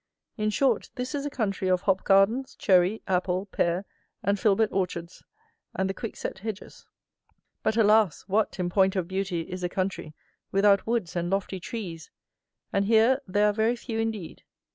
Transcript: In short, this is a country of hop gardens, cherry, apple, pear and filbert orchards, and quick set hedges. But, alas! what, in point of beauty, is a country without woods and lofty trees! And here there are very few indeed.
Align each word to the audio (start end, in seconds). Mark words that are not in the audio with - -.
In 0.35 0.49
short, 0.49 0.89
this 0.95 1.13
is 1.13 1.27
a 1.27 1.29
country 1.29 1.67
of 1.69 1.81
hop 1.81 2.03
gardens, 2.03 2.55
cherry, 2.55 3.03
apple, 3.07 3.45
pear 3.45 3.85
and 4.23 4.39
filbert 4.39 4.71
orchards, 4.71 5.21
and 5.75 5.95
quick 5.95 6.15
set 6.15 6.39
hedges. 6.39 6.87
But, 7.61 7.77
alas! 7.77 8.23
what, 8.25 8.59
in 8.59 8.71
point 8.71 8.95
of 8.95 9.07
beauty, 9.07 9.41
is 9.41 9.63
a 9.63 9.69
country 9.69 10.15
without 10.51 10.87
woods 10.87 11.15
and 11.15 11.29
lofty 11.29 11.59
trees! 11.59 12.09
And 12.73 12.85
here 12.85 13.19
there 13.27 13.47
are 13.47 13.53
very 13.53 13.75
few 13.75 13.99
indeed. 13.99 14.41